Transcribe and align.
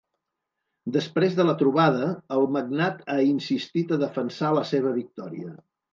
Després 0.95 1.35
de 1.39 1.45
la 1.49 1.55
trobada, 1.59 2.09
el 2.37 2.47
magnat 2.55 3.03
ha 3.15 3.19
insistit 3.27 3.95
a 3.95 4.01
defensar 4.05 4.51
la 4.61 4.65
seva 4.71 4.99
victòria. 5.01 5.55